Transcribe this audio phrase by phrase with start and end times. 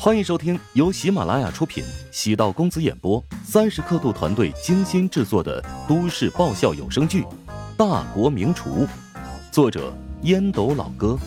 [0.00, 7.22] 欢迎收听由喜马拉雅出品、喜道公子演播、三十刻度团队精心制作的都市爆笑有声剧
[7.76, 8.86] 《大国名厨》，
[9.50, 9.92] 作者
[10.22, 11.18] 烟斗老哥，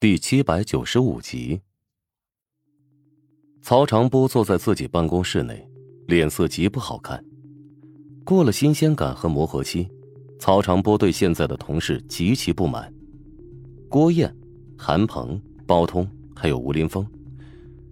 [0.00, 1.60] 第七百九十五集。
[3.62, 5.70] 曹长波坐在自己办公室内，
[6.08, 7.24] 脸色极不好看。
[8.24, 9.88] 过了新鲜感和磨合期，
[10.40, 12.92] 曹长波对现在的同事极其不满。
[13.88, 14.36] 郭燕、
[14.76, 15.40] 韩鹏。
[15.66, 17.06] 包通还有吴林峰，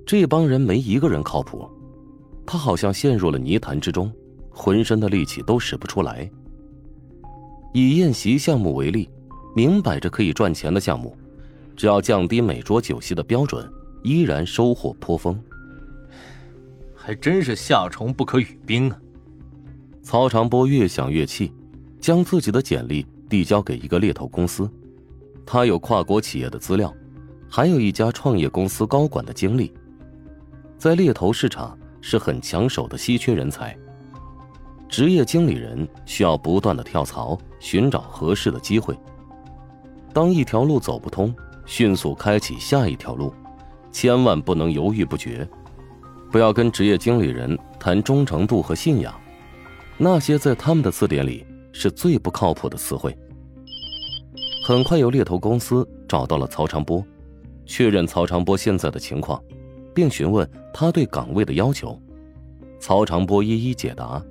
[0.07, 1.69] 这帮人没一个人靠谱。
[2.47, 4.13] 他好像陷入了泥潭之中，
[4.51, 6.31] 浑身的力气都使不出来。
[7.73, 9.09] 以宴席项目为例，
[9.57, 11.17] 明摆着可以赚钱的项目，
[11.75, 13.69] 只要降低每桌酒席的标准，
[14.03, 15.39] 依然收获颇丰。
[16.95, 18.99] 还真是夏虫不可语冰啊！
[20.03, 21.53] 曹长波越想越气，
[21.99, 24.71] 将自己的简历递交给一个猎头公司。
[25.47, 26.95] 他有跨国企业的资料。
[27.57, 29.73] 还有一家创业公司高管的经历，
[30.77, 33.79] 在猎头市场是很抢手的稀缺人才。
[34.89, 38.99] 职业经理人需要不断的跳槽，寻找合适的机会。
[40.13, 41.33] 当一条路走不通，
[41.65, 43.33] 迅速开启下一条路，
[43.93, 45.49] 千万不能犹豫不决。
[46.33, 49.15] 不要跟职业经理人谈忠诚度和信仰，
[49.97, 53.17] 那些在他们的字典里是最不靠谱的词汇。
[54.67, 57.01] 很快有猎头公司找到了曹长波。
[57.67, 59.43] 确认曹长波现在的情况，
[59.95, 61.99] 并询问他对岗位的要求。
[62.79, 64.23] 曹长波一一解答。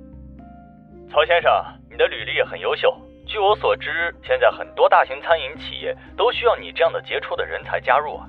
[1.10, 1.50] 曹先生，
[1.90, 2.92] 你的履历也很优秀。
[3.26, 8.28] 据我所知，现在很多大型餐饮企业都需要你这样的杰出的人才加入啊。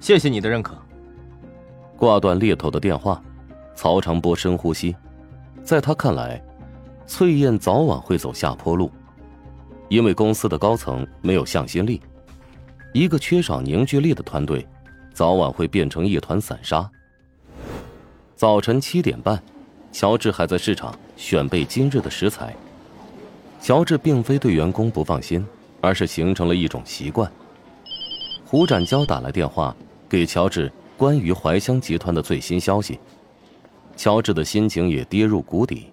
[0.00, 0.76] 谢谢你的认可。
[1.96, 3.22] 挂断猎头的电话，
[3.74, 4.94] 曹长波深呼吸。
[5.62, 6.42] 在他看来，
[7.06, 8.90] 翠燕早晚会走下坡路，
[9.88, 12.02] 因为公司的高层没有向心力。
[12.94, 14.64] 一个缺少凝聚力的团队，
[15.12, 16.88] 早晚会变成一团散沙。
[18.36, 19.42] 早晨七点半，
[19.90, 22.54] 乔治还在市场选备今日的食材。
[23.60, 25.44] 乔治并非对员工不放心，
[25.80, 27.28] 而是形成了一种习惯。
[28.46, 29.74] 胡展娇打来电话，
[30.08, 33.00] 给乔治关于怀香集团的最新消息。
[33.96, 35.90] 乔治的心情也跌入谷底。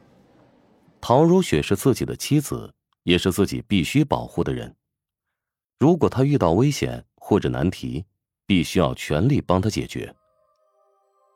[0.99, 2.71] 陶如雪是自己的妻子，
[3.01, 4.71] 也是自己必须保护的人。
[5.81, 8.05] 如果他遇到危险或者难题，
[8.45, 10.13] 必须要全力帮他解决。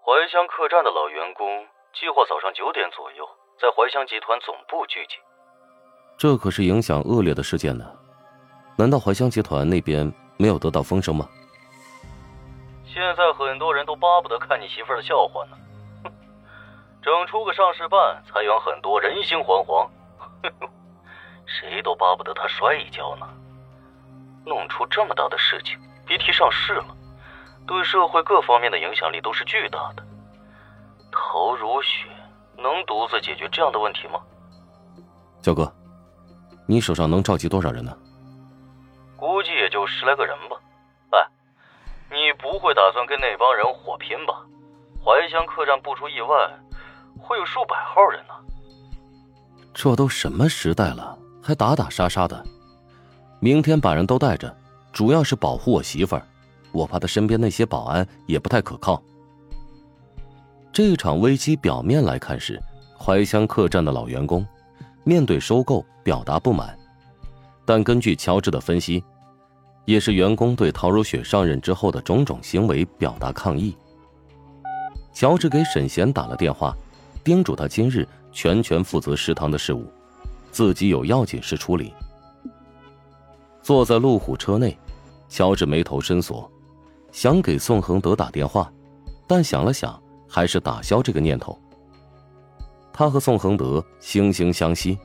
[0.06, 3.28] 怀乡客栈的老员工计划早上九点左右
[3.59, 5.16] 在怀乡集团总部聚集。
[6.16, 7.91] 这可是影响恶劣的事件呢，
[8.78, 11.27] 难道怀乡集团那边没有得到风声吗？
[12.85, 15.57] 现在很多人都巴不得看你媳妇的笑话呢。
[16.03, 16.13] 哼，
[17.01, 19.89] 整出个上市办，裁员很多，人心惶惶，
[21.50, 23.27] 谁都巴不得他摔一跤呢。
[24.45, 26.95] 弄出这么大的事情，别提上市了，
[27.66, 30.03] 对社会各方面的影响力都是巨大的。
[31.11, 32.07] 陶如雪
[32.57, 34.19] 能独自解决这样的问题吗？
[35.41, 35.72] 焦哥，
[36.67, 37.95] 你手上能召集多少人呢？
[39.16, 40.57] 估计也就十来个人吧。
[41.12, 41.27] 哎，
[42.09, 44.44] 你不会打算跟那帮人火拼吧？
[45.03, 46.35] 怀香客栈不出意外，
[47.19, 48.33] 会有数百号人呢。
[49.73, 52.44] 这都什么时代了，还打打杀杀的？
[53.40, 54.56] 明天把人都带着，
[54.91, 56.28] 主要是保护我媳妇儿，
[56.72, 59.01] 我怕她身边那些保安也不太可靠。
[60.72, 62.62] 这场危机表面来看是
[62.97, 64.45] 怀香客栈的老员工
[65.03, 66.78] 面对收购表达不满，
[67.66, 69.03] 但根据乔治的分析，
[69.85, 73.78] 也是员工对陶如雪上任之后的种种行为表达抗议。
[75.13, 76.75] 乔治给沈贤打了电话，
[77.24, 79.85] 叮嘱他今日全权负责食堂的事务，
[80.51, 81.94] 自己有要紧事处理。
[83.65, 84.77] 坐在路虎车内，
[85.27, 86.47] 乔治眉头深锁，
[87.11, 88.71] 想给宋恒德打电话，
[89.25, 89.99] 但想了想，
[90.29, 91.59] 还是打消这个念头。
[92.93, 94.95] 他和宋恒德惺惺相惜，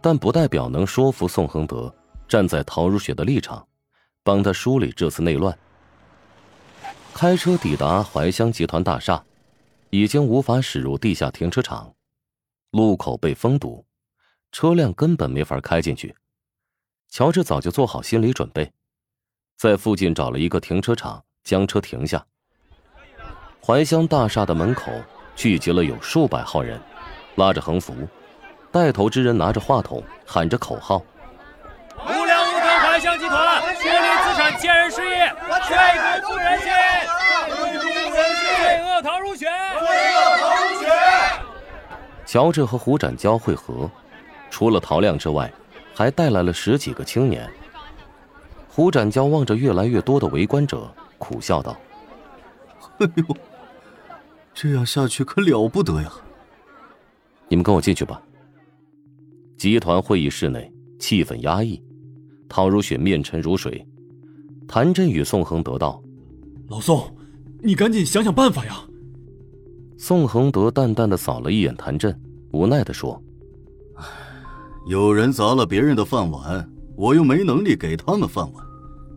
[0.00, 1.92] 但不代表能说服宋恒德
[2.28, 3.66] 站在陶如雪的立场，
[4.22, 5.58] 帮他梳理这次内乱。
[7.12, 9.20] 开车抵达怀香集团大厦，
[9.90, 11.92] 已经无法驶入地下停车场，
[12.70, 13.84] 路口被封堵，
[14.52, 16.14] 车辆根本没法开进去。
[17.10, 18.70] 乔治早就做好心理准备，
[19.58, 22.24] 在附近找了一个停车场，将车停下。
[23.60, 24.92] 怀香大厦的门口
[25.34, 26.80] 聚集了有数百号人，
[27.34, 27.94] 拉着横幅，
[28.70, 31.02] 带头之人拿着话筒喊着口号
[32.06, 36.70] ：“无良无德怀香集团，确立资产奸人事业，摧不人心，
[38.54, 40.86] 罪恶陶如雪，罪恶陶如雪。”
[42.24, 43.90] 乔治和胡展交会合，
[44.48, 45.52] 除了陶亮之外。
[46.00, 47.46] 还带来了十几个青年。
[48.66, 51.78] 胡展娇望着越来越多的围观者，苦笑道
[53.00, 53.36] ：“哎呦，
[54.54, 56.10] 这样下去可了不得呀！
[57.48, 58.22] 你们跟我进去吧。”
[59.58, 61.78] 集团会议室内气氛压抑，
[62.48, 63.86] 唐如雪面沉如水。
[64.66, 66.02] 谭振宇宋恒德道
[66.70, 67.14] ：“老宋，
[67.58, 68.74] 你赶紧想想办法呀！”
[70.00, 72.18] 宋恒德淡淡的扫了一眼谭振，
[72.52, 73.22] 无奈的说
[74.86, 78.64] ：“有人砸了别人的饭碗，我又没能力给他们饭碗，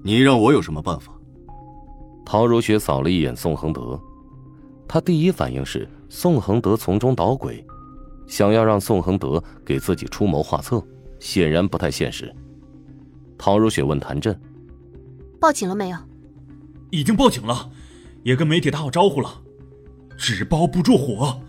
[0.04, 1.13] 你让我有什么办法？”
[2.25, 4.00] 陶如雪扫了一眼宋恒德，
[4.88, 7.65] 他第一反应是宋恒德从中捣鬼，
[8.27, 10.81] 想要让宋恒德给自己出谋划策，
[11.19, 12.33] 显然不太现实。
[13.38, 14.38] 陶如雪问谭震。
[15.39, 15.98] 报警了没有？
[16.92, 17.69] 已经报警了，
[18.24, 19.42] 也跟媒体打好招呼了。
[20.18, 21.42] 纸包不住火，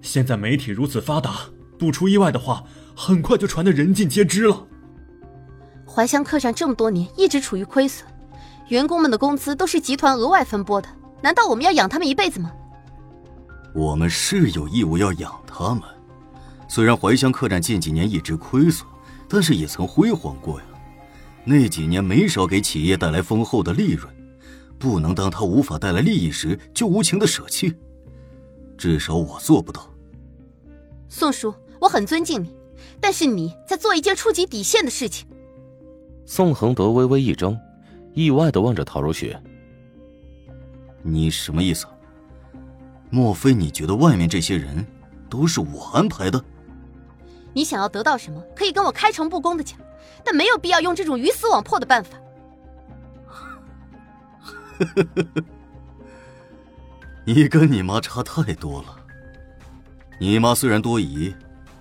[0.00, 1.32] 现在媒体如此发达，
[1.78, 2.64] 不出意外的话，
[3.00, 4.66] 很快就传得人尽皆知了。
[5.86, 8.06] 怀乡客栈这么多年一直处于亏损，
[8.68, 10.88] 员工们的工资都是集团额外分拨的，
[11.22, 12.52] 难道我们要养他们一辈子吗？
[13.74, 15.82] 我们是有义务要养他们。
[16.68, 18.86] 虽然怀乡客栈近几年一直亏损，
[19.26, 20.66] 但是也曾辉煌过呀。
[21.42, 24.14] 那几年没少给企业带来丰厚的利润，
[24.78, 27.74] 不能当他无法带来利益时就无情的舍弃，
[28.76, 29.88] 至少我做不到。
[31.08, 32.54] 宋叔，我很尊敬你，
[33.00, 35.26] 但是你在做一件触及底线的事情。
[36.26, 37.58] 宋恒德微微一怔，
[38.12, 39.40] 意外的望着陶如雪
[41.02, 41.86] ：“你什么意思？
[43.10, 44.86] 莫非你觉得外面这些人
[45.28, 46.44] 都是我安排的？
[47.52, 49.78] 你想要得到什么，可以跟我开诚布公的讲。”
[50.22, 52.20] 但没有必要用这种鱼死网破的办法。
[57.24, 58.96] 你跟你妈差太多了。
[60.18, 61.34] 你妈虽然多疑，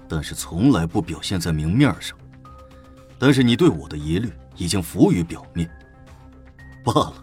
[0.10, 2.18] 但是从来不表现在明面上。
[3.18, 5.70] 但是你对我的疑虑已经浮于表面。
[6.84, 7.14] 罢了，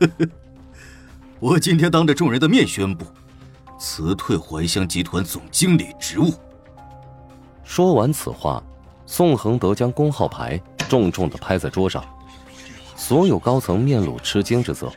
[1.38, 3.04] 我今天当着众人的面宣布，
[3.78, 6.32] 辞退怀乡集团总经理职务。
[7.62, 8.62] 说完此话。
[9.06, 10.56] 宋恒德将工号牌
[10.88, 12.04] 重重的拍在桌上，
[12.94, 14.88] 所有高层面露吃惊之色。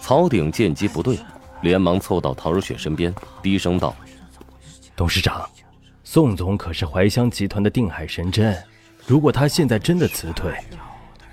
[0.00, 1.18] 曹鼎见机不对，
[1.60, 3.94] 连忙凑到陶如雪身边，低声道
[4.96, 5.46] ：“董事长，
[6.10, 8.56] 宋总可是怀乡集团的定海神针，
[9.06, 10.58] 如果他现在真的辞退，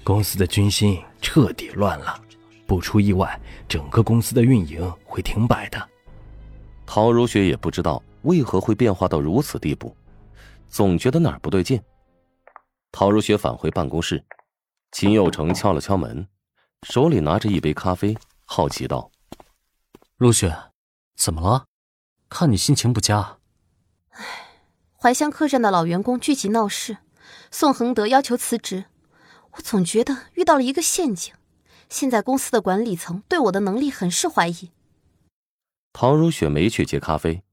[0.04, 2.22] 公司的军心彻底乱了，
[2.68, 3.40] 不出意外，
[3.70, 5.90] 整个公司的运营会停摆的。”
[6.86, 9.96] 陶如雪也不知道为何会变化到如此地步。
[10.68, 11.82] 总觉得哪儿不对劲。
[12.92, 14.22] 陶如雪返回办公室，
[14.92, 16.28] 秦佑成敲了敲门，
[16.84, 18.14] 手里拿着一杯咖啡，
[18.44, 19.10] 好奇道
[20.20, 20.54] ：“如雪，
[21.16, 21.64] 怎么了？
[22.28, 23.38] 看你心情不佳。
[24.12, 24.45] ”“唉，
[25.06, 26.98] 怀乡客栈的老员工聚集闹事，
[27.52, 28.86] 宋恒德要求辞职，
[29.52, 31.32] 我总觉得遇到了一个陷阱。
[31.90, 34.72] 现在公司的管理层对我的能力很是怀疑。”
[35.94, 37.44] 唐如雪没去接咖啡，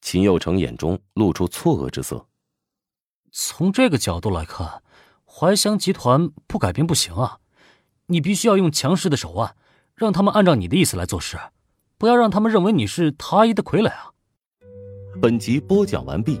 [0.00, 2.26] 秦佑成眼中露出错愕之色。
[3.30, 4.82] 从这个角度来看，
[5.26, 7.40] 怀乡集团不改变不行啊！
[8.06, 9.54] 你必须要用强势的手腕，
[9.94, 11.38] 让他们按照你的意思来做事，
[11.98, 14.12] 不要让他们认为你是他姨的傀儡啊！
[15.20, 16.40] 本集播讲完毕，